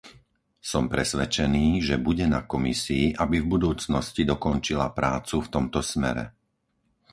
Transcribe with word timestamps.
Som 0.71 0.83
presvedčený, 0.93 1.67
že 1.89 1.95
bude 2.07 2.25
na 2.33 2.41
Komisii, 2.53 3.05
aby 3.23 3.37
v 3.39 3.49
budúcnosti 3.53 4.21
dokončila 4.31 4.87
prácu 4.99 5.35
v 5.45 5.51
tomto 5.55 5.79
smere. 5.91 6.25